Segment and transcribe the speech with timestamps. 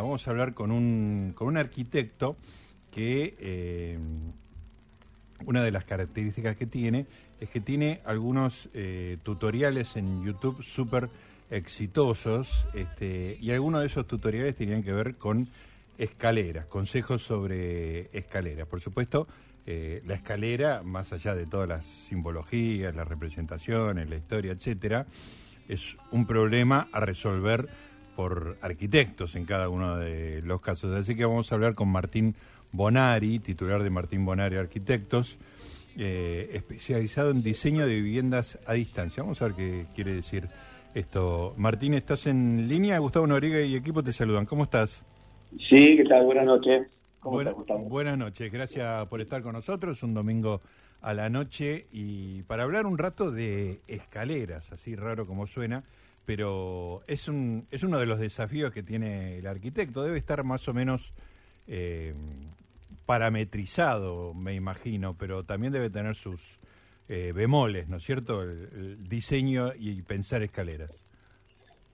[0.00, 2.36] Vamos a hablar con un, con un arquitecto
[2.90, 3.98] que eh,
[5.46, 7.06] una de las características que tiene
[7.40, 11.10] es que tiene algunos eh, tutoriales en YouTube súper
[11.50, 15.48] exitosos este, y algunos de esos tutoriales tenían que ver con
[15.98, 18.66] escaleras, consejos sobre escaleras.
[18.66, 19.28] Por supuesto,
[19.66, 25.06] eh, la escalera, más allá de todas las simbologías, las representaciones, la historia, etcétera,
[25.68, 27.68] es un problema a resolver
[28.14, 30.94] por arquitectos en cada uno de los casos.
[30.94, 32.34] Así que vamos a hablar con Martín
[32.72, 35.38] Bonari, titular de Martín Bonari Arquitectos,
[35.96, 39.22] eh, especializado en diseño de viviendas a distancia.
[39.22, 40.48] Vamos a ver qué quiere decir
[40.94, 41.54] esto.
[41.56, 42.98] Martín, ¿estás en línea?
[42.98, 44.46] Gustavo Noriega y equipo te saludan.
[44.46, 45.02] ¿Cómo estás?
[45.68, 46.24] Sí, ¿qué tal?
[46.24, 46.88] Buenas noches.
[47.20, 47.80] ¿Cómo estás, Gustavo?
[47.80, 50.02] Buenas noches, gracias por estar con nosotros.
[50.02, 50.60] Un domingo
[51.00, 55.84] a la noche y para hablar un rato de escaleras, así raro como suena,
[56.26, 60.02] pero es, un, es uno de los desafíos que tiene el arquitecto.
[60.02, 61.12] Debe estar más o menos
[61.66, 62.14] eh,
[63.06, 66.58] parametrizado, me imagino, pero también debe tener sus
[67.08, 68.42] eh, bemoles, ¿no es cierto?
[68.42, 70.90] El, diseño y pensar escaleras.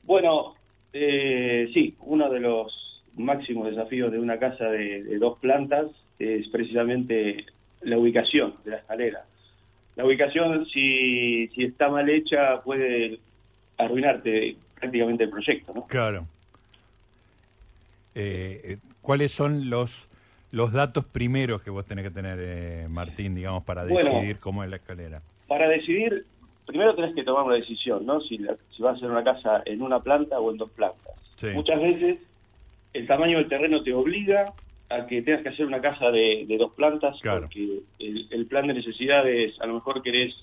[0.05, 0.55] Bueno,
[0.92, 5.86] eh, sí, uno de los máximos desafíos de una casa de, dos plantas
[6.18, 7.44] es precisamente
[7.83, 9.24] la ubicación de la escalera.
[9.96, 13.18] La ubicación, si, si está mal hecha, puede
[13.84, 15.86] arruinarte prácticamente el proyecto, ¿no?
[15.86, 16.27] Claro.
[18.14, 20.09] Eh, ¿Cuáles son los
[20.53, 24.70] los datos primeros que vos tenés que tener, eh, Martín, digamos, para decidir cómo es
[24.70, 25.23] la escalera?
[25.47, 26.25] Para decidir,
[26.67, 28.20] primero tenés que tomar una decisión, ¿no?
[28.20, 31.14] Si, si vas a hacer una casa en una planta o en dos plantas.
[31.55, 32.19] Muchas veces
[32.92, 34.45] el tamaño del terreno te obliga
[34.91, 39.58] a que tengas que hacer una casa de, dos plantas porque el, plan de necesidades,
[39.61, 40.34] a lo mejor querés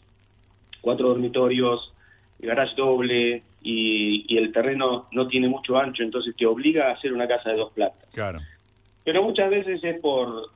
[0.81, 1.93] cuatro dormitorios,
[2.39, 7.13] garage doble y, y el terreno no tiene mucho ancho, entonces te obliga a hacer
[7.13, 8.07] una casa de dos plantas.
[8.13, 8.39] Claro.
[9.03, 10.49] Pero muchas veces es por,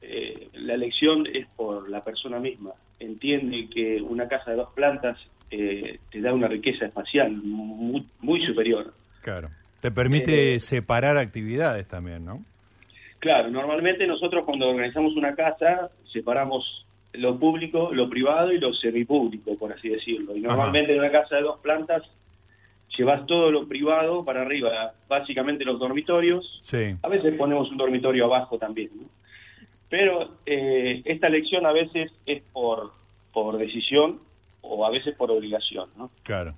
[0.00, 2.72] eh, la elección es por la persona misma.
[2.98, 5.18] Entiende que una casa de dos plantas
[5.50, 8.92] eh, te da una riqueza espacial muy, muy superior.
[9.22, 9.50] Claro.
[9.80, 12.44] Te permite eh, separar actividades también, ¿no?
[13.18, 19.56] Claro, normalmente nosotros cuando organizamos una casa separamos lo público, lo privado y lo semipúblico,
[19.56, 20.36] por así decirlo.
[20.36, 22.10] Y normalmente en una casa de dos plantas
[22.96, 26.58] llevas todo lo privado para arriba, básicamente los dormitorios.
[26.62, 26.94] Sí.
[27.02, 28.90] A veces ponemos un dormitorio abajo también.
[29.88, 32.92] Pero eh, esta elección a veces es por,
[33.32, 34.20] por decisión
[34.62, 35.90] o a veces por obligación.
[35.96, 36.10] ¿no?
[36.22, 36.54] Claro.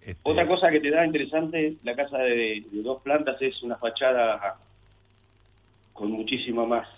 [0.00, 4.58] Este Otra cosa que te da interesante, la casa de, dos plantas es una fachada
[5.92, 6.88] con muchísima más,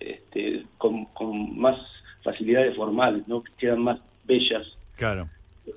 [0.00, 1.76] este, con, con más
[2.22, 3.42] facilidades formales, ¿no?
[3.42, 4.66] que quedan más bellas.
[4.96, 5.28] Claro.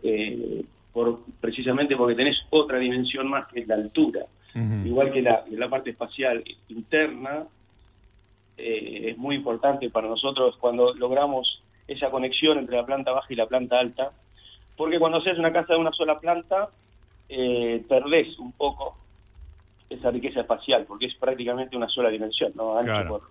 [0.01, 4.21] Eh, por, precisamente porque tenés otra dimensión más que es la altura.
[4.85, 7.43] Igual que la, la, parte espacial interna,
[8.55, 13.35] eh, es muy importante para nosotros cuando logramos esa conexión entre la planta baja y
[13.35, 14.11] la planta alta,
[14.77, 16.69] porque cuando haces una casa de una sola planta,
[17.29, 18.95] eh, perdés un poco
[19.89, 22.77] esa riqueza espacial, porque es prácticamente una sola dimensión, ¿no?
[22.77, 23.21] Ancho por,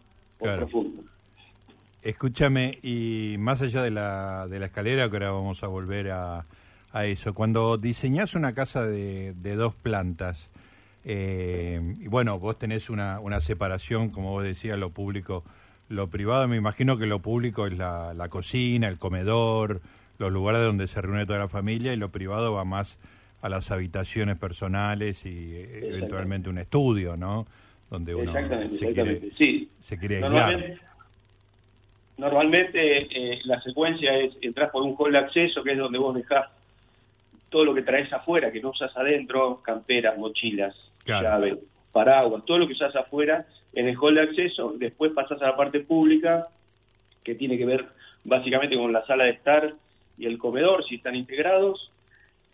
[0.42, 1.02] profundo.
[2.02, 6.44] Escúchame, y más allá de la, de la escalera, que ahora vamos a volver a,
[6.92, 7.32] a eso.
[7.32, 10.50] Cuando diseñás una casa de, dos plantas,
[11.04, 15.44] eh, y bueno, vos tenés una, una separación, como vos decías, lo público,
[15.88, 19.80] lo privado, me imagino que lo público es la, la cocina, el comedor,
[20.18, 22.98] los lugares donde se reúne toda la familia, y lo privado va más
[23.42, 27.46] a las habitaciones personales y eh, eventualmente un estudio, ¿no?
[27.92, 29.68] Donde uno se quiere, sí.
[29.82, 30.78] se quiere Normalmente,
[32.16, 36.14] normalmente eh, la secuencia es entrar por un hall de acceso, que es donde vos
[36.14, 36.46] dejás
[37.50, 41.58] todo lo que traes afuera, que no usas adentro, camperas, mochilas, llaves,
[41.92, 43.44] paraguas, todo lo que usas afuera
[43.74, 46.46] en el hall de acceso, después pasas a la parte pública,
[47.22, 47.84] que tiene que ver
[48.24, 49.74] básicamente con la sala de estar
[50.16, 51.92] y el comedor, si están integrados,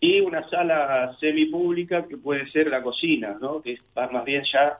[0.01, 3.61] y una sala semipública que puede ser la cocina, ¿no?
[3.61, 4.79] que es más bien ya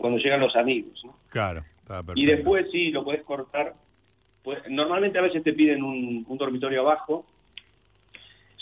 [0.00, 1.00] cuando llegan los amigos.
[1.04, 1.16] ¿no?
[1.28, 1.64] Claro,
[2.14, 3.74] Y después sí, lo puedes cortar.
[4.42, 7.26] Pues, normalmente a veces te piden un dormitorio abajo,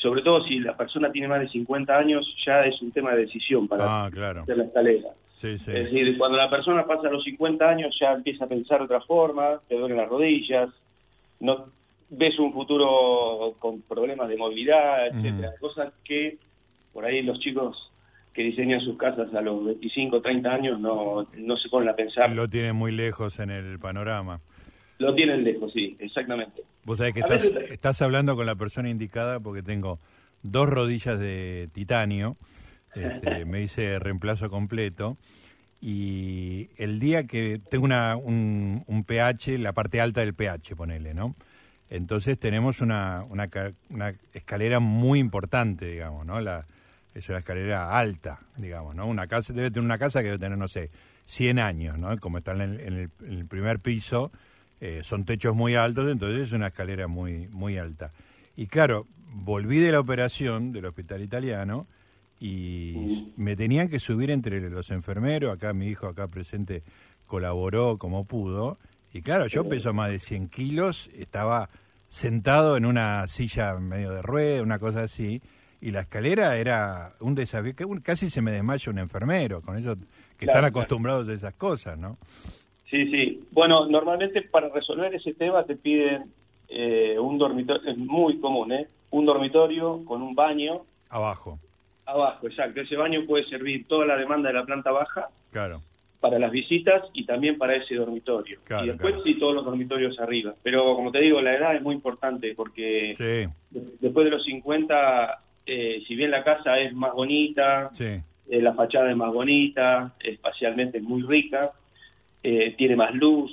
[0.01, 3.23] sobre todo si la persona tiene más de 50 años, ya es un tema de
[3.23, 5.09] decisión para ah, hacer la escalera.
[5.41, 8.85] Es decir, cuando la persona pasa a los 50 años ya empieza a pensar de
[8.87, 10.71] otra forma, te duelen las rodillas,
[11.41, 11.67] no
[12.11, 16.39] ves un futuro con problemas de movilidad, etcétera, cosas que
[16.93, 17.91] por ahí los chicos
[18.33, 22.31] que diseñan sus casas a los 25, 30 años no, no se ponen a pensar.
[22.31, 24.41] Lo tienen muy lejos en el panorama.
[24.99, 26.63] Lo tienen lejos, sí, exactamente.
[26.85, 29.99] Vos sabés que estás, estás, hablando con la persona indicada porque tengo
[30.43, 32.37] dos rodillas de titanio
[32.95, 35.17] Este, me hice reemplazo completo.
[35.81, 41.15] Y el día que tengo una, un, un pH, la parte alta del pH, ponele,
[41.15, 41.37] ¿no?
[41.91, 43.49] Entonces tenemos una, una,
[43.91, 46.41] una, escalera muy importante, digamos, ¿no?
[46.41, 46.67] La,
[47.15, 49.07] es una escalera alta, digamos, ¿no?
[49.07, 50.91] Una casa, debe tener una casa que debe tener, no sé,
[51.25, 52.17] 100 años, ¿no?
[52.19, 54.33] Como están en, el, en el, primer piso,
[54.81, 58.13] eh, son techos muy altos, entonces es una escalera muy, muy alta.
[58.57, 61.87] Y claro, volví de la operación del hospital italiano
[62.41, 66.83] y me tenían que subir entre los enfermeros, acá mi hijo acá presente
[67.27, 68.79] colaboró como pudo,
[69.13, 71.69] y claro, yo peso más de 100 kilos, estaba
[72.09, 75.43] sentado en una silla medio de rueda, una cosa así,
[75.81, 79.97] y la escalera era un desafío, que casi se me desmaya un enfermero, con ellos
[80.39, 82.17] que están acostumbrados a esas cosas, ¿no?
[82.91, 83.45] Sí, sí.
[83.51, 86.25] Bueno, normalmente para resolver ese tema te piden
[86.69, 88.89] eh, un dormitorio, es muy común, ¿eh?
[89.11, 90.83] Un dormitorio con un baño.
[91.11, 91.59] Abajo.
[92.07, 92.81] Abajo, exacto.
[92.81, 95.29] Ese baño puede servir toda la demanda de la planta baja.
[95.53, 95.83] Claro
[96.21, 98.59] para las visitas y también para ese dormitorio.
[98.83, 100.55] y después sí todos los dormitorios arriba.
[100.63, 103.15] Pero como te digo, la edad es muy importante porque
[103.71, 105.39] después de los 50,
[105.69, 110.97] eh, si bien la casa es más bonita, eh, la fachada es más bonita, espacialmente
[110.97, 111.73] es muy rica,
[112.43, 113.53] eh, tiene más luz,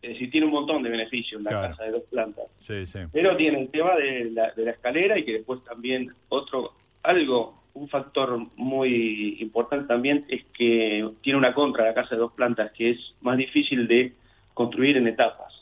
[0.00, 2.44] es decir, tiene un montón de beneficios la casa de dos plantas.
[3.12, 7.64] Pero tiene el tema de la, de la escalera y que después también otro, algo
[7.74, 12.70] un factor muy importante también es que tiene una contra la casa de dos plantas,
[12.72, 14.12] que es más difícil de
[14.54, 15.52] construir en etapas.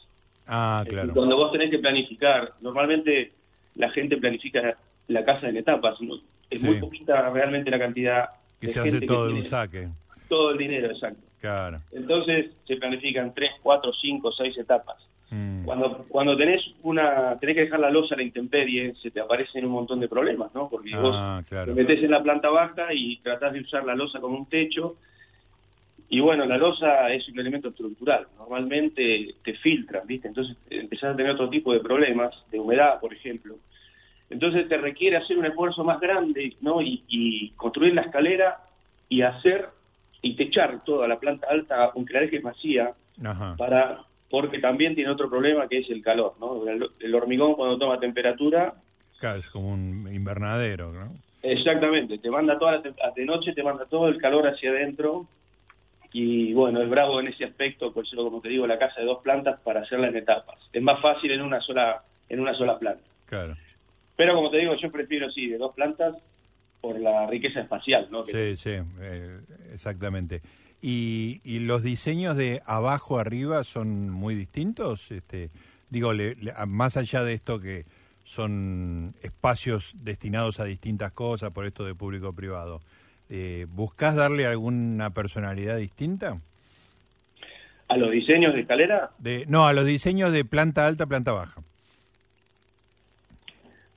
[0.46, 1.14] Ah, claro.
[1.14, 3.32] Cuando vos tenés que planificar, normalmente
[3.74, 4.76] la gente planifica
[5.08, 5.98] la casa en etapas.
[6.50, 8.28] Es muy poquita realmente la cantidad
[8.60, 9.88] que se hace todo de un saque.
[10.28, 11.20] Todo el dinero, exacto.
[11.40, 11.78] Claro.
[11.92, 14.96] Entonces se planifican tres, cuatro, cinco, seis etapas.
[15.30, 15.64] Mm.
[15.64, 19.64] Cuando, cuando tenés una, tenés que dejar la losa a la intemperie, se te aparecen
[19.66, 20.68] un montón de problemas, ¿no?
[20.68, 24.20] Porque vos ah, te metés en la planta baja y tratás de usar la losa
[24.20, 24.96] como un techo.
[26.08, 28.26] Y bueno, la losa es un elemento estructural.
[28.38, 30.28] Normalmente te filtra, ¿viste?
[30.28, 33.56] Entonces empezás a tener otro tipo de problemas, de humedad, por ejemplo.
[34.30, 36.80] Entonces te requiere hacer un esfuerzo más grande, ¿no?
[36.80, 38.58] Y, construir la escalera
[39.08, 39.68] y hacer
[40.22, 42.92] y techar toda la planta alta, aunque la dejes vacía,
[43.58, 44.00] para
[44.30, 46.66] porque también tiene otro problema que es el calor, ¿no?
[46.66, 48.74] El, hormigón cuando toma temperatura...
[49.18, 51.12] Claro, es como un invernadero, ¿no?
[51.40, 55.28] Exactamente, te manda toda la, de noche, te manda todo el calor hacia adentro
[56.12, 59.06] y bueno, es bravo en ese aspecto, por eso como te digo, la casa de
[59.06, 60.58] dos plantas para hacerla en etapas.
[60.72, 63.04] Es más fácil en una sola en una sola planta.
[63.26, 63.54] Claro.
[64.16, 66.16] Pero como te digo, yo prefiero sí de dos plantas
[66.80, 68.24] por la riqueza espacial, ¿no?
[68.24, 69.40] Sí, sí, eh,
[69.72, 70.42] exactamente.
[70.86, 75.10] ¿Y, los diseños de abajo arriba son muy distintos?
[75.10, 75.48] Este,
[75.88, 76.12] digo,
[76.66, 77.86] más allá de esto que
[78.24, 82.82] son espacios destinados a distintas cosas por esto de público-privado,
[83.30, 86.38] eh, ¿buscas darle alguna personalidad distinta?
[87.88, 89.10] ¿A los diseños de escalera?
[89.18, 91.62] De, no, a los diseños de planta alta, planta baja.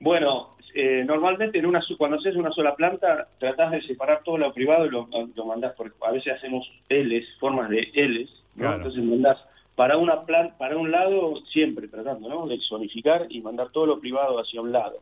[0.00, 4.52] Bueno, eh, normalmente en una cuando haces una sola planta tratás de separar todo lo
[4.52, 9.38] privado y lo, lo mandás por a veces hacemos L's, formas de L's, entonces mandás
[9.74, 12.46] para una plan, para un lado siempre tratando ¿no?
[12.46, 14.98] de zonificar y mandar todo lo privado hacia un lado.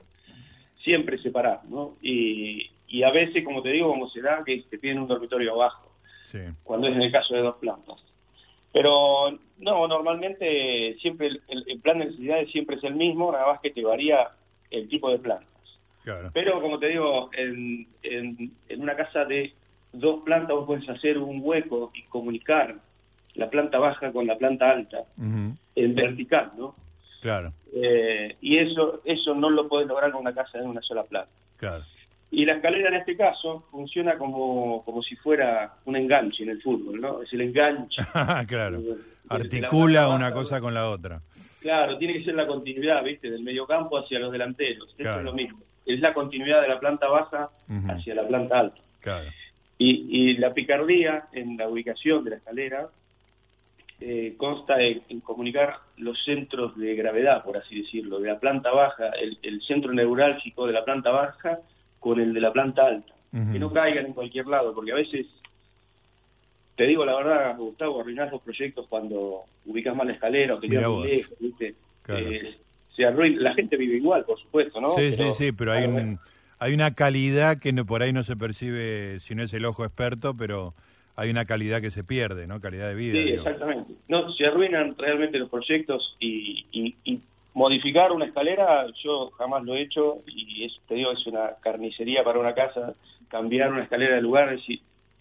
[0.84, 1.94] Siempre separar ¿no?
[2.00, 5.54] y, y a veces como te digo como se da que te piden un dormitorio
[5.54, 5.90] abajo
[6.62, 7.96] cuando es en el caso de dos plantas.
[8.72, 13.60] Pero no normalmente siempre el, el plan de necesidades siempre es el mismo nada más
[13.60, 14.28] que te varía
[14.70, 15.40] el tipo de plan
[16.32, 19.52] pero como te digo, en, en, una casa de
[19.92, 22.76] dos plantas vos puedes hacer un hueco y comunicar
[23.34, 26.74] la planta baja con la planta alta en vertical, ¿no?
[27.20, 27.52] Claro.
[27.74, 31.30] Eh, y eso eso no lo puedes lograr con una casa de una sola planta.
[31.56, 31.84] Claro.
[32.30, 36.62] Y la escalera en este caso funciona como, como si fuera un enganche en el
[36.62, 37.22] fútbol, ¿no?
[37.22, 38.02] Es el enganche.
[38.46, 38.80] claro.
[39.28, 41.20] Articula una cosa con la otra.
[41.66, 43.30] Claro, tiene que ser la continuidad, ¿viste?
[43.30, 44.94] Del mediocampo hacia los delanteros.
[44.96, 47.50] Eso es lo mismo es la continuidad de la planta baja
[47.88, 48.80] hacia la planta alta.
[49.78, 52.88] Y, la picardía en la ubicación de la escalera
[54.00, 59.10] eh, consta en, comunicar los centros de gravedad, por así decirlo, de la planta baja,
[59.10, 61.60] el, centro neurálgico de la planta baja
[62.00, 63.12] con el de la planta alta.
[63.52, 65.26] Que no caigan en cualquier lado, porque a veces,
[66.76, 70.68] te digo la verdad, Gustavo, arruinas los proyectos cuando ubicas mal la escalera o te
[70.68, 71.74] quedas muy lejos, ¿viste?
[72.08, 72.54] Eh,
[72.98, 74.94] la gente vive igual, por supuesto, ¿no?
[74.94, 76.16] Sí, sí, sí, pero hay,
[76.58, 79.84] hay una calidad que no, por ahí no se percibe si no es el ojo
[79.84, 80.74] experto, pero
[81.16, 82.60] hay una calidad que se pierde, ¿no?
[82.60, 83.12] Calidad de vida.
[83.12, 83.94] Sí, exactamente.
[84.08, 87.20] No, se arruinan realmente los proyectos y, y,
[87.54, 92.22] modificar una escalera, yo jamás lo he hecho y es, te digo, es una carnicería
[92.22, 92.92] para una casa.
[93.28, 94.60] Cambiar una escalera de lugar es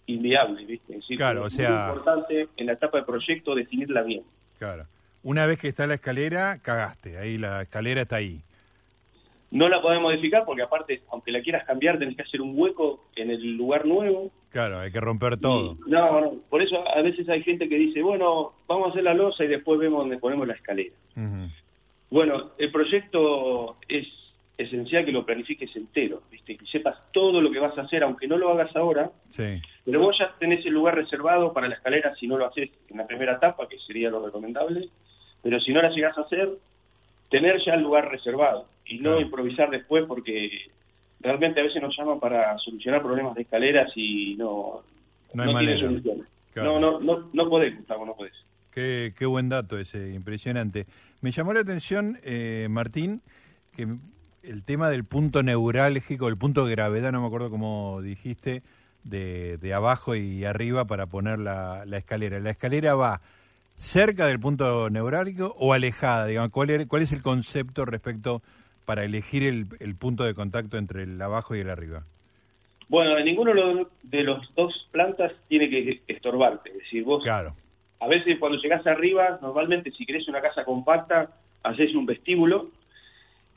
[0.06, 0.98] inviable, ¿viste?
[1.16, 1.68] claro, o sea...
[1.68, 4.22] Es importante en la etapa de proyecto definirla bien.
[4.58, 4.86] Claro.
[5.22, 8.40] Una vez que está la escalera, cagaste, ahí la escalera está ahí.
[9.50, 13.06] No la podés modificar porque aparte, aunque la quieras cambiar, tenés que hacer un hueco
[13.14, 14.30] en el lugar nuevo.
[14.50, 15.76] Claro, hay que romper todo.
[15.86, 19.14] no, no, por eso a veces hay gente que dice, bueno, vamos a hacer la
[19.14, 20.94] losa y después vemos dónde ponemos la escalera.
[22.10, 24.06] Bueno, el proyecto es
[24.58, 26.56] esencial que lo planifiques entero, ¿viste?
[26.56, 29.60] que sepas todo lo que vas a hacer, aunque no lo hagas ahora, sí.
[29.86, 32.96] Pero vos ya tenés el lugar reservado para la escalera si no lo haces en
[32.96, 34.88] la primera etapa, que sería lo recomendable,
[35.42, 36.50] pero si no la llegas a hacer,
[37.30, 40.50] tener ya el lugar reservado y no improvisar después porque
[41.20, 44.82] realmente a veces nos llaman para solucionar problemas de escaleras y no,
[45.34, 46.26] no, hay tiene solución.
[46.56, 48.34] No, no, no, no podés, Gustavo, no podés.
[48.72, 50.86] Qué, qué buen dato ese, impresionante.
[51.20, 53.22] Me llamó la atención, eh, Martín,
[53.76, 53.86] que
[54.42, 58.62] el tema del punto neurálgico, el punto de gravedad, no me acuerdo cómo dijiste,
[59.08, 62.38] de, de abajo y arriba para poner la, la, escalera.
[62.40, 63.20] ¿La escalera va
[63.74, 66.26] cerca del punto neurálgico o alejada?
[66.26, 68.42] Digamos, ¿cuál, ¿Cuál es el concepto respecto
[68.84, 72.04] para elegir el, el punto de contacto entre el abajo y el arriba?
[72.88, 73.52] Bueno, ninguno
[74.02, 76.70] de los dos plantas tiene que estorbarte.
[76.70, 77.54] Es decir, vos claro.
[77.98, 81.30] a veces cuando llegás arriba, normalmente si querés una casa compacta,
[81.64, 82.70] haces un vestíbulo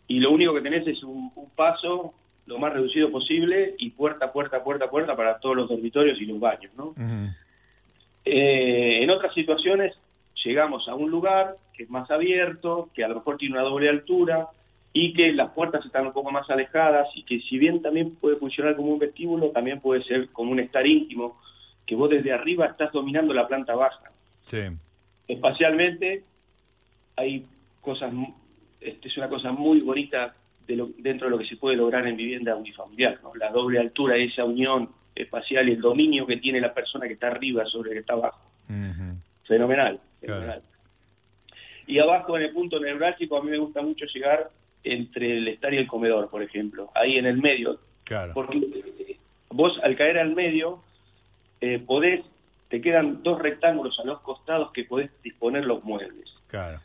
[0.08, 2.14] y lo único que tenés es un, paso
[2.50, 6.40] lo más reducido posible y puerta, puerta, puerta, puerta para todos los dormitorios y los
[6.40, 6.96] baños, ¿no?
[8.26, 9.96] eh, en otras situaciones
[10.44, 13.88] llegamos a un lugar que es más abierto, que a lo mejor tiene una doble
[13.88, 14.48] altura
[14.92, 18.38] y que las puertas están un poco más alejadas y que si bien también puede
[18.38, 21.40] funcionar como un vestíbulo, también puede ser como un estar íntimo,
[21.86, 24.12] que vos desde arriba estás dominando la planta baja.
[24.48, 24.62] Sí.
[25.28, 26.24] Espacialmente
[27.16, 27.46] hay
[27.82, 28.12] cosas
[28.82, 30.34] este, es una cosa muy bonita
[30.76, 33.34] dentro de lo que se puede lograr en vivienda unifamiliar, ¿no?
[33.36, 37.28] la doble altura, esa unión espacial y el dominio que tiene la persona que está
[37.28, 38.40] arriba sobre el que está abajo.
[39.46, 40.00] Fenomenal,
[41.88, 44.50] Y abajo en el punto neurálgico a mí me gusta mucho llegar
[44.84, 47.80] entre el estar y el comedor, por ejemplo, ahí en el medio.
[48.04, 48.34] Claro.
[48.34, 49.18] Porque
[49.50, 50.84] vos al caer al medio
[51.62, 52.24] eh, podés,
[52.70, 56.30] te quedan dos rectángulos a los costados que podés disponer los muebles.
[56.48, 56.80] Claro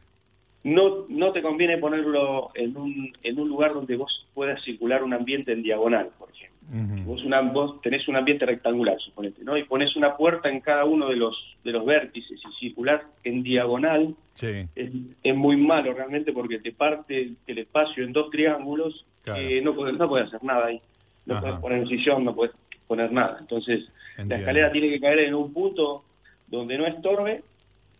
[0.64, 5.12] no, no te conviene ponerlo en un, en un lugar donde vos puedas circular un
[5.12, 7.04] ambiente en diagonal, por ejemplo.
[7.04, 9.58] vos, una, vos tenés un ambiente rectangular, suponete, ¿no?
[9.58, 13.42] Y pones una puerta en cada uno de los, de los vértices y circular en
[13.42, 14.66] diagonal sí.
[14.74, 19.98] es, muy malo realmente porque te parte el espacio en dos triángulos que no puedes
[19.98, 20.80] no puedes hacer nada ahí.
[21.26, 22.54] No puedes poner un sillón, no puedes
[22.86, 23.38] poner nada.
[23.40, 23.84] Entonces,
[24.16, 26.04] la escalera tiene que caer en un punto
[26.46, 27.42] donde no estorbe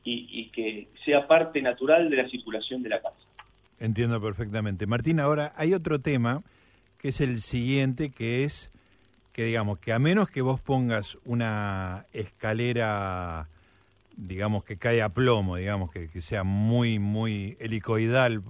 [0.04, 3.16] y, que sea parte natural de la circulación de la casa.
[3.80, 4.86] Entiendo perfectamente.
[4.86, 6.42] Martín, ahora hay otro tema
[6.98, 8.70] que es el siguiente, que es
[9.32, 13.48] que digamos que a menos que vos pongas una escalera,
[14.16, 18.42] digamos que cae a plomo, digamos que, sea muy, muy helicoidal,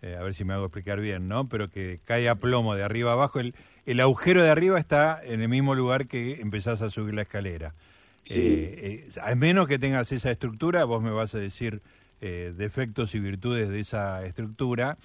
[0.00, 1.48] eh, a ver si me hago explicar bien, ¿no?
[1.48, 5.42] Pero que cae a plomo de arriba abajo, el, el agujero de arriba está en
[5.42, 7.74] el mismo lugar que empezás a subir la escalera.
[8.28, 11.80] Eh, eh, a menos que tengas esa estructura, vos me vas a decir
[12.20, 14.98] eh, defectos y virtudes de esa estructura.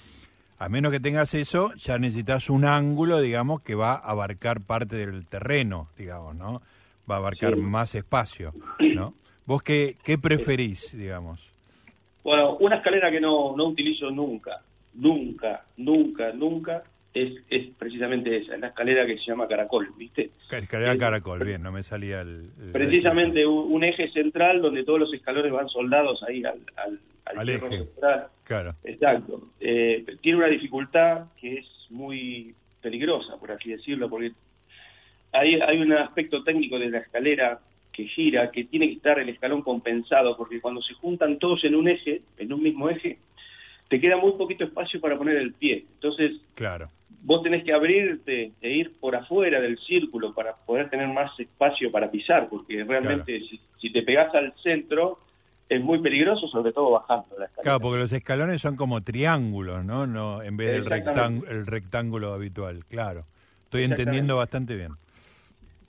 [0.57, 4.95] A menos que tengas eso, ya necesitas un ángulo, digamos, que va a abarcar parte
[4.95, 6.61] del terreno, digamos, ¿no?
[7.09, 9.15] Va a abarcar más espacio, ¿no?
[9.45, 11.51] ¿Vos qué, qué preferís, digamos?
[12.23, 14.61] Bueno, una escalera que no, no utilizo nunca,
[14.93, 16.83] nunca, nunca, nunca,
[17.13, 20.31] es, es precisamente esa, la escalera que se llama caracol, ¿viste?
[20.49, 22.49] Escalera caracol, bien, no me salía el...
[22.71, 26.61] precisamente un, eje central donde todos los escalones van soldados ahí al,
[27.25, 27.69] al, eje.
[27.69, 28.27] central.
[28.43, 28.75] Claro.
[28.83, 29.49] Exacto.
[29.59, 34.31] Eh, tiene una dificultad que es muy peligrosa, por así decirlo, porque
[35.33, 37.59] hay, hay un aspecto técnico de la escalera
[37.91, 41.75] que gira, que tiene que estar el escalón compensado, porque cuando se juntan todos en
[41.75, 43.17] un eje, en un mismo eje,
[43.89, 45.83] te queda muy poquito espacio para poner el pie.
[45.95, 46.87] Entonces, claro
[47.23, 51.91] vos tenés que abrirte e ir por afuera del círculo para poder tener más espacio
[51.91, 53.41] para pisar, porque realmente
[53.79, 55.19] si, te pegás al centro
[55.69, 57.63] es muy peligroso, sobre todo bajando la escalera.
[57.63, 60.05] Claro, porque los escalones son como triángulos, ¿no?
[60.05, 63.25] no en vez del rectángulo, el rectángulo habitual, claro.
[63.65, 64.91] Estoy entendiendo bastante bien.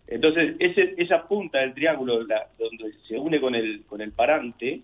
[0.06, 4.82] Entonces, ese, esa punta del triángulo donde se une con el, con el parante,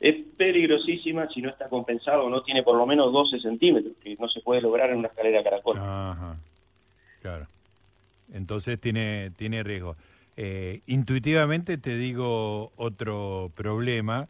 [0.00, 4.16] es peligrosísima si no está compensado o no tiene por lo menos 12 centímetros, que
[4.16, 5.78] no se puede lograr en una escalera caracol.
[5.78, 6.36] Ajá,
[7.22, 7.46] claro.
[8.32, 9.96] Entonces tiene, tiene riesgo.
[10.36, 14.28] Eh, intuitivamente te digo otro problema,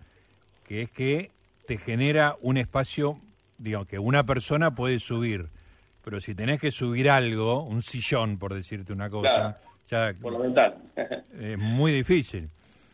[0.66, 1.30] que es que
[1.66, 3.16] te genera un espacio
[3.60, 5.46] digamos que una persona puede subir,
[6.02, 9.58] pero si tenés que subir algo, un sillón, por decirte una cosa,
[9.88, 10.74] ya por la ventana.
[11.40, 12.48] es muy difícil.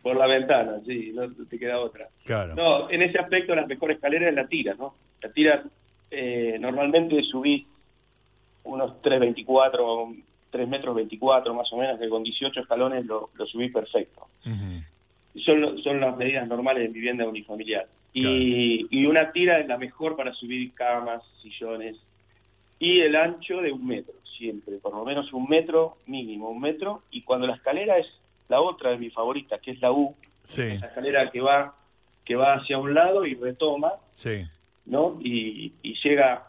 [0.06, 2.06] Por la ventana, sí, no te queda otra.
[2.24, 2.54] Claro.
[2.54, 4.94] No, en ese aspecto la mejor escalera es la tira, ¿no?
[5.20, 5.64] La tira
[6.12, 7.66] eh, normalmente subís
[8.62, 13.72] unos 3.24, 3 metros 24 más o menos, que con 18 escalones lo, lo subís
[13.72, 14.28] perfecto.
[15.44, 17.88] son, son las medidas normales de vivienda unifamiliar.
[18.12, 21.96] Y, y una tira es la mejor para subir camas, sillones,
[22.78, 27.02] y el ancho de un metro, siempre, por lo menos un metro mínimo, un metro,
[27.10, 28.06] y cuando la escalera es
[28.48, 30.14] la otra de mis favoritas, que es la U,
[30.48, 31.74] esa escalera que va
[32.24, 33.92] que va hacia un lado y retoma,
[34.84, 35.16] ¿no?
[35.20, 36.44] Y, y, llega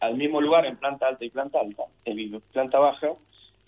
[0.00, 3.08] al mismo lugar en planta alta y planta alta, en planta baja,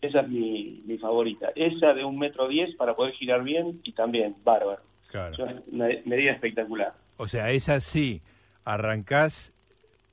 [0.01, 1.53] esa es mi, mi favorita.
[1.55, 4.83] Esa de un metro diez para poder girar bien y también bárbaro.
[5.09, 5.33] Claro.
[5.33, 6.95] Es una medida espectacular.
[7.19, 8.23] O sea, esa sí,
[8.65, 9.53] arrancás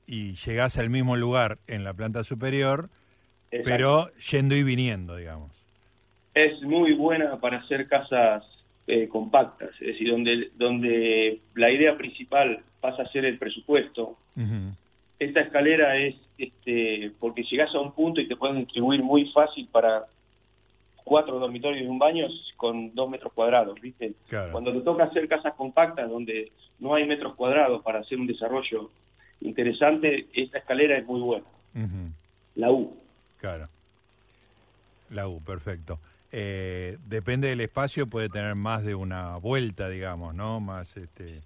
[0.06, 2.90] y llegás al mismo lugar en la planta superior,
[3.50, 5.59] pero yendo y viniendo, digamos.
[6.34, 8.44] Es muy buena para hacer casas
[8.86, 14.16] eh, compactas, es decir, donde, donde la idea principal pasa a ser el presupuesto.
[15.18, 19.68] Esta escalera es este, porque llegás a un punto y te pueden distribuir muy fácil
[19.70, 20.06] para
[21.04, 24.14] cuatro dormitorios y un baño con dos metros cuadrados, ¿viste?
[24.50, 28.90] Cuando te toca hacer casas compactas donde no hay metros cuadrados para hacer un desarrollo
[29.40, 31.46] interesante, esta escalera es muy buena.
[32.54, 32.96] La U.
[33.40, 33.68] Claro.
[35.10, 35.98] La U, perfecto.
[36.32, 40.60] Eh, depende del espacio, puede tener más de una vuelta, digamos, ¿no?
[40.60, 41.40] Más, este,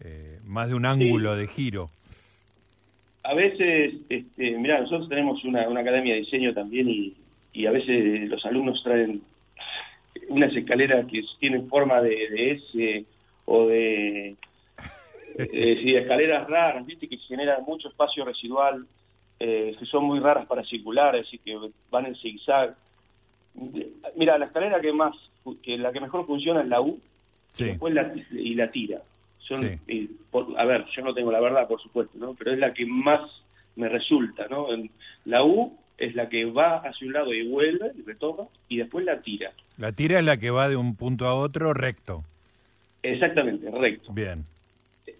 [0.00, 1.90] eh, más de un ángulo de giro.
[3.24, 7.14] A veces, este, mira, nosotros tenemos una, una academia de diseño también y,
[7.52, 9.22] y, a veces los alumnos traen
[10.28, 13.04] unas escaleras que tienen forma de, S
[13.46, 14.36] o de,
[15.38, 17.08] de escaleras raras, ¿viste?
[17.08, 18.86] que generan mucho espacio residual,
[19.40, 21.58] eh, que son muy raras para circular, es decir, que
[21.90, 22.76] van en zigzag
[24.16, 25.14] Mira, la escalera que más,
[25.62, 26.98] que la que mejor funciona es la U
[27.58, 29.00] y después la, y la tira.
[29.38, 29.78] Son,
[30.56, 32.34] a ver, yo no tengo la verdad, por supuesto, ¿no?
[32.34, 33.20] Pero es la que más
[33.76, 34.68] me resulta, ¿no?
[35.26, 39.04] La U es la que va hacia un lado y vuelve y retoma, y después
[39.04, 39.52] la tira.
[39.76, 42.24] La tira es la que va de un punto a otro recto.
[43.02, 44.12] Exactamente, recto.
[44.12, 44.44] Bien.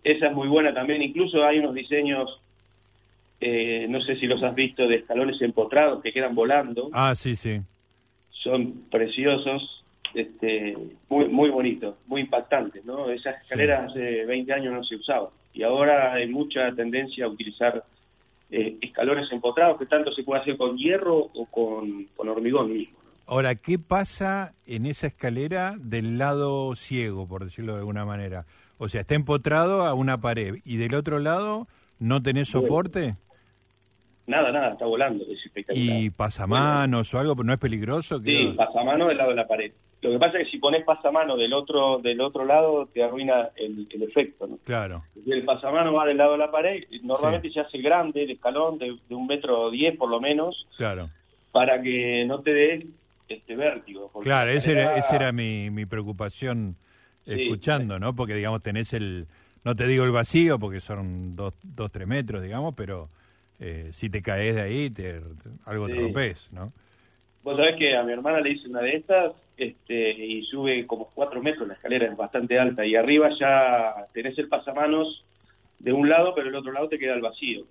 [0.03, 1.03] Esa es muy buena también.
[1.03, 2.41] Incluso hay unos diseños,
[3.41, 6.89] eh, no sé si los has visto, de escalones empotrados que quedan volando.
[6.93, 7.61] Ah, sí, sí
[8.45, 10.77] son preciosos, este,
[11.09, 13.11] muy, muy bonitos, muy impactantes, ¿no?
[13.11, 17.85] Esas escaleras hace 20 años no se usaban y ahora hay mucha tendencia a utilizar
[18.51, 22.99] eh, escalones empotrados que tanto se puede hacer con hierro o con, hormigón mismo.
[23.27, 28.45] Ahora, ¿qué pasa en esa escalera del lado ciego, por decirlo de alguna manera?
[28.77, 33.15] O sea, está empotrado a una pared y del otro lado no tenés soporte.
[34.27, 36.01] Nada, nada, está volando, es espectacular.
[36.01, 38.21] ¿Y pasamanos o algo, pero no es peligroso?
[38.21, 39.73] Sí, pasamanos del lado de la pared.
[40.01, 43.49] Lo que pasa es que si pones pasamano del otro del otro lado, te arruina
[43.57, 44.59] el, efecto, ¿no?
[44.65, 45.03] Claro.
[45.25, 48.79] Si el pasamano va del lado de la pared, normalmente se hace grande, el escalón,
[48.79, 50.67] de, un metro diez por lo menos.
[50.77, 51.09] Claro.
[51.53, 52.87] Para que no te dé
[53.29, 54.11] este vértigo.
[54.23, 56.77] Claro, esa era, esa era mi, mi preocupación
[57.25, 58.15] escuchando, ¿no?
[58.15, 59.27] Porque, digamos, tenés el,
[59.65, 63.09] no te digo el vacío, porque son dos, dos tres metros, digamos, pero
[63.61, 65.21] eh, si te caes de ahí, te,
[65.65, 66.73] algo te rompes, ¿no?
[67.43, 71.11] Vos sabés que a mi hermana le hice una de estas este, y sube como
[71.15, 75.25] cuatro metros, la escalera es bastante alta y arriba ya tenés el pasamanos
[75.79, 77.65] de un lado, pero el otro lado te queda el vacío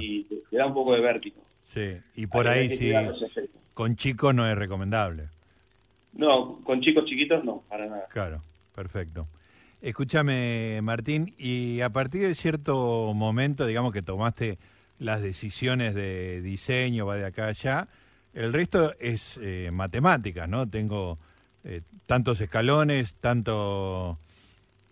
[0.00, 1.36] y te, da un poco de vértigo.
[1.62, 2.92] Sí, y por ahí, sí,
[3.74, 5.28] con chicos no es recomendable.
[6.12, 8.06] No, con chicos chiquitos no, para nada.
[8.10, 8.42] Claro,
[8.74, 9.28] perfecto.
[9.80, 14.58] Escúchame, Martín, y a partir de cierto momento, digamos que tomaste
[15.00, 17.88] las decisiones de diseño, va de acá a allá.
[18.32, 20.68] El resto es eh, matemática, ¿no?
[20.68, 21.18] Tengo
[21.64, 24.18] eh, tantos escalones, tanto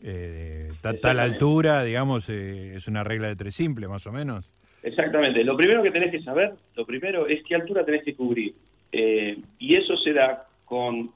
[0.02, 4.50] eh, tal altura, digamos, es una regla de tres simple, más o menos.
[4.82, 5.44] Exactamente.
[5.44, 8.54] Lo primero que tenés que saber, lo primero es qué altura tenés que cubrir.
[8.90, 11.10] y eso se da con,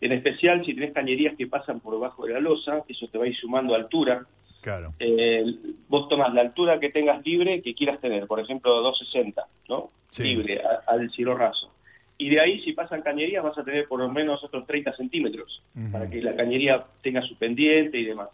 [0.00, 3.24] en especial si tenés cañerías que pasan por debajo de la losa, eso te va
[3.24, 4.26] a ir sumando altura.
[4.62, 4.94] Claro.
[5.00, 5.44] Eh,
[5.88, 9.90] vos tomás la altura que tengas libre que quieras tener, por ejemplo 260, ¿no?
[10.18, 11.70] Libre, al cielo raso.
[12.16, 15.62] Y de ahí, si pasan cañerías, vas a tener por lo menos otros 30 centímetros,
[15.90, 18.30] para que la cañería tenga su pendiente y demás.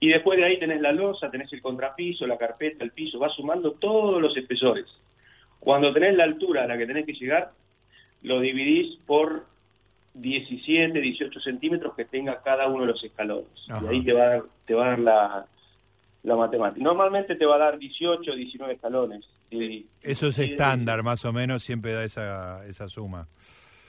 [0.00, 3.32] Y después de ahí tenés la losa, tenés el contrapiso, la carpeta, el piso, vas
[3.34, 4.86] sumando todos los espesores.
[5.60, 7.52] Cuando tenés la altura a la que tenés que llegar,
[8.22, 9.44] lo dividís por
[10.14, 13.50] 17, 18 centímetros que tenga cada uno de los escalones.
[13.66, 15.46] Y ahí te va a dar, te va a dar la,
[16.22, 16.82] la matemática.
[16.82, 19.26] Normalmente te va a dar 18, 19 escalones.
[20.02, 23.28] Eso es estándar, más o menos, siempre da esa, esa suma.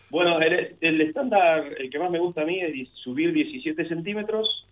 [0.09, 4.67] Bueno, el, estándar, el que más me gusta a mí es subir 17 centímetros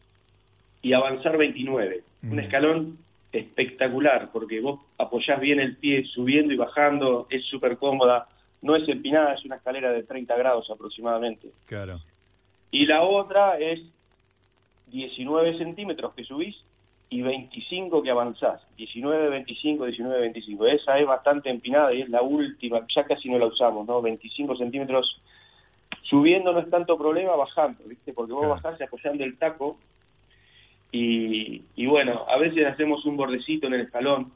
[0.81, 2.03] y avanzar 29.
[2.29, 2.97] Un escalón
[3.31, 8.27] espectacular, porque vos apoyás bien el pie subiendo y bajando, es súper cómoda,
[8.61, 11.49] no es empinada, es una escalera de 30 grados aproximadamente.
[11.65, 11.99] Claro.
[12.69, 13.81] Y la otra es
[14.87, 16.55] 19 centímetros que subís
[17.09, 18.61] y 25 que avanzás.
[18.77, 20.65] 19, 25, 19, 25.
[20.67, 24.01] Esa es bastante empinada y es la última, ya casi no la usamos, ¿no?
[24.01, 25.21] 25 centímetros
[26.03, 28.13] subiendo no es tanto problema, bajando, ¿viste?
[28.13, 29.77] Porque vos bajás apoyando el taco
[30.91, 34.31] y, y bueno, a veces hacemos un bordecito en el escalón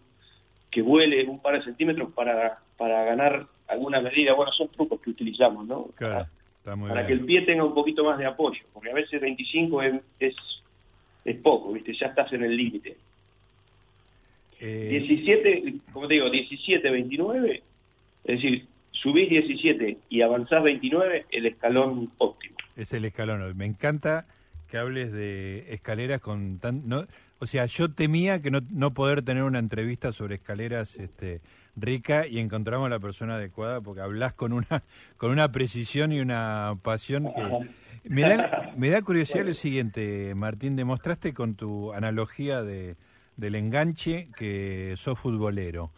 [0.75, 4.33] que vuele un par de centímetros para, para ganar alguna medida.
[4.33, 5.85] Bueno, son trucos que utilizamos, ¿no?
[5.95, 6.25] Claro,
[6.65, 9.81] para que el pie tenga un poquito más de apoyo, porque a veces 25
[10.19, 10.35] es
[11.23, 11.93] es poco, ¿viste?
[11.93, 12.97] Ya estás en el límite.
[14.59, 17.63] 17, eh, como te digo, 17, 29,
[18.25, 22.55] es decir, subís 17 y avanzás 29, el escalón óptimo.
[22.75, 23.55] Es el escalón.
[23.55, 24.25] Me encanta
[24.69, 26.88] que hables de escaleras con tan...
[26.88, 27.05] No,
[27.45, 31.41] o sea, yo temía que no, no poder tener una entrevista sobre escaleras este,
[31.75, 34.81] rica y encontramos la persona adecuada porque hablas con una,
[35.17, 37.69] con una precisión y una pasión que...
[38.05, 42.95] Me da, me da curiosidad lo siguiente, Martín, demostraste con tu analogía de,
[43.38, 45.91] del enganche que sos futbolero.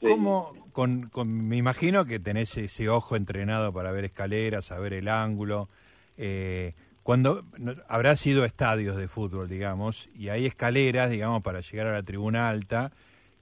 [0.00, 5.08] ¿Cómo, con, con, me imagino que tenés ese ojo entrenado para ver escaleras, saber el
[5.08, 5.68] ángulo,
[6.16, 6.72] eh,
[7.10, 7.42] cuando
[7.88, 12.48] habrá sido estadios de fútbol, digamos, y hay escaleras, digamos, para llegar a la tribuna
[12.48, 12.92] alta,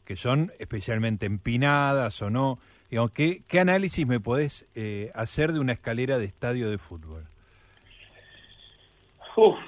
[0.06, 2.58] que son especialmente empinadas o no.
[2.88, 7.24] Digamos, ¿qué, qué análisis me podés eh, hacer de una escalera de estadio de fútbol?
[9.36, 9.58] no,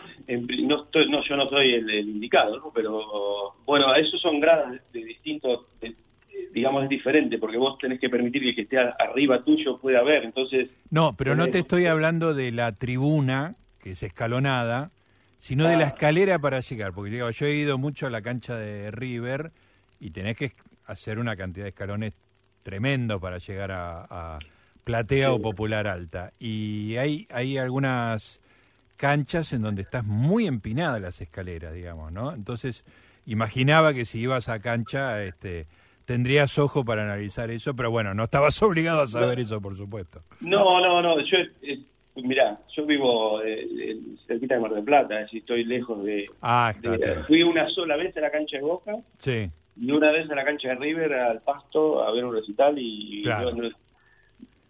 [1.10, 5.66] no, yo no soy el, indicado, pero bueno, esos son grados de, distintos,
[6.54, 10.02] digamos, es diferente, porque vos tenés que permitir que el que esté arriba tuyo pueda
[10.02, 10.70] ver, entonces...
[10.88, 14.90] No, pero no te estoy hablando de la tribuna, que es escalonada,
[15.38, 15.88] sino de la ah.
[15.88, 19.52] escalera para llegar, porque digo, yo he ido mucho a la cancha de River
[19.98, 20.52] y tenés que
[20.86, 22.14] hacer una cantidad de escalones
[22.62, 24.38] tremendo para llegar a,
[24.84, 26.32] platea o popular alta.
[26.38, 28.40] Y hay, hay algunas
[28.96, 32.34] canchas en donde estás muy empinada las escaleras, digamos, ¿no?
[32.34, 32.84] Entonces,
[33.24, 35.66] imaginaba que si ibas a cancha, este,
[36.04, 40.22] tendrías ojo para analizar eso, pero bueno, no estabas obligado a saber eso, por supuesto.
[40.40, 41.80] No, no, no, yo, eh,
[42.16, 43.96] mirá, yo vivo eh,
[44.26, 46.72] cerquita de Mar del Plata, es decir, estoy lejos de, ah,
[47.26, 48.96] Fui una sola vez a la cancha de Boca.
[49.18, 49.50] Sí.
[49.76, 53.22] Y una vez a la cancha de River, al Pasto, a ver un recital y...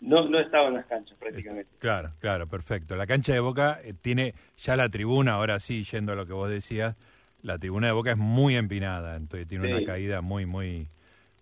[0.00, 1.70] No, no estaba en las canchas prácticamente.
[1.79, 2.96] Claro, claro, perfecto.
[2.96, 6.33] La cancha de Boca eh, tiene ya la tribuna, ahora sí, yendo a lo que
[6.33, 6.96] vos decías,
[7.42, 10.87] la tribuna de Boca es muy empinada, entonces tiene una caída muy, muy...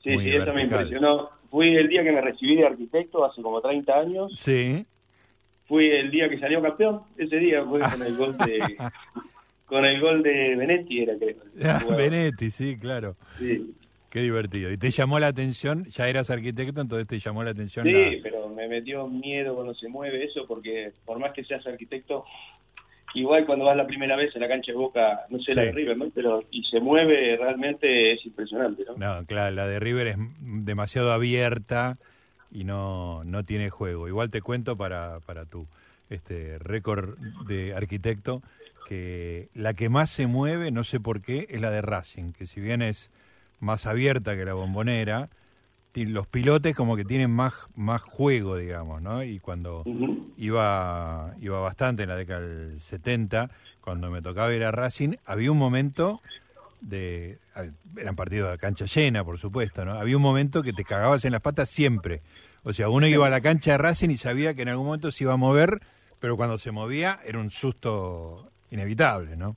[0.03, 1.31] Sí, sí, eso me impresionó.
[1.51, 4.33] Fui el día que me recibí de arquitecto, hace como 30 años.
[4.35, 4.85] Sí.
[5.69, 8.77] Fui el día que salió campeón, ese día fue con el gol de...
[9.67, 11.37] con el gol de Benetti era que...
[11.95, 13.17] Benetti, sí, claro.
[13.39, 13.75] Sí.
[14.11, 14.73] Qué divertido.
[14.73, 15.85] ¿Y te llamó la atención?
[15.91, 17.87] Ya eras arquitecto, entonces te llamó la atención.
[17.87, 22.25] Sí, pero me metió miedo cuando se mueve eso, porque por más que seas arquitecto,
[23.15, 25.73] igual cuando vas la primera vez a la cancha de Boca, no sé la de
[25.73, 26.11] River, ¿no?
[26.15, 28.97] Pero y se mueve realmente es impresionante, ¿no?
[28.97, 31.99] No, claro, la de River es demasiado abierta
[32.51, 34.09] y no, no tiene juego.
[34.09, 35.67] Igual te cuento para, para tu
[36.11, 38.43] este récord de arquitecto
[38.89, 42.47] que la que más se mueve, no sé por qué, es la de Racing, que
[42.47, 43.11] si bien es
[43.61, 45.29] más abierta que la bombonera,
[45.95, 49.23] los pilotes como que tienen más, más juego, digamos, ¿no?
[49.25, 49.85] Y cuando
[50.37, 55.51] iba, iba bastante en la década del 70, cuando me tocaba ir a Racing, había
[55.51, 56.21] un momento
[56.81, 57.39] de...
[57.97, 59.93] Eran partidos de cancha llena, por supuesto, ¿no?
[59.93, 62.23] Había un momento que te cagabas en las patas siempre.
[62.65, 65.11] O sea, uno iba a la cancha de Racing y sabía que en algún momento
[65.11, 65.81] se iba a mover,
[66.21, 69.57] pero cuando se movía era un susto inevitable, ¿no?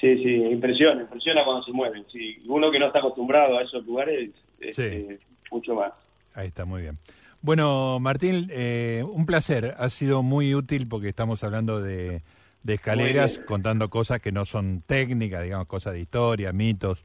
[0.00, 2.04] Sí, sí, impresiona, impresiona cuando se mueven.
[2.12, 2.36] Sí.
[2.46, 5.18] Uno que no está acostumbrado a esos lugares, es, este,
[5.50, 5.92] mucho más.
[6.34, 6.98] Ahí está, muy bien.
[7.40, 9.74] Bueno, Martín, eh, un placer.
[9.78, 12.22] Ha sido muy útil porque estamos hablando de,
[12.74, 17.04] escaleras, contando cosas que no son técnicas, digamos, cosas de historia, mitos,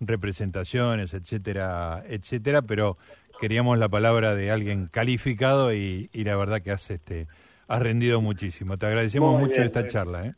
[0.00, 2.96] representaciones, etcétera, etcétera, pero
[3.40, 7.26] queríamos la palabra de alguien calificado y, la verdad que has, este,
[7.68, 8.76] has rendido muchísimo.
[8.76, 10.26] Te agradecemos mucho esta charla.
[10.26, 10.34] ¿eh?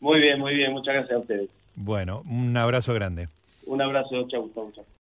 [0.00, 0.72] Muy bien, muy bien.
[0.72, 1.50] Muchas gracias a ustedes.
[1.74, 3.28] Bueno, un abrazo grande.
[3.66, 4.26] Un abrazo.
[4.28, 4.86] Chau, chau, chau.